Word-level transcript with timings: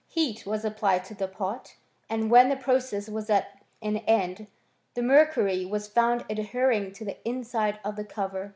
Heat 0.07 0.47
was 0.47 0.65
applied 0.65 1.05
to 1.05 1.13
the 1.13 1.27
pot, 1.27 1.75
and 2.09 2.31
when 2.31 2.49
the 2.49 2.55
process 2.55 3.07
was 3.07 3.29
at 3.29 3.61
an 3.83 3.97
end, 3.97 4.47
the 4.95 5.03
mercury 5.03 5.63
was 5.63 5.87
found 5.87 6.25
adhering 6.27 6.91
to 6.93 7.05
the 7.05 7.17
inside 7.23 7.79
of 7.85 7.97
the 7.97 8.03
cover. 8.05 8.49